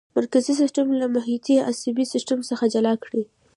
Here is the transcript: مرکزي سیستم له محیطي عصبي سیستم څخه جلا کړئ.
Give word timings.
مرکزي 0.17 0.53
سیستم 0.61 0.85
له 0.99 1.05
محیطي 1.15 1.55
عصبي 1.71 2.05
سیستم 2.13 2.39
څخه 2.49 2.65
جلا 2.73 2.93
کړئ. 3.03 3.23